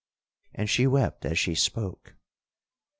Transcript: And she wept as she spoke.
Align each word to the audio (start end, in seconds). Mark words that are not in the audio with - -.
And 0.55 0.67
she 0.67 0.87
wept 0.87 1.25
as 1.27 1.37
she 1.37 1.53
spoke. 1.53 2.15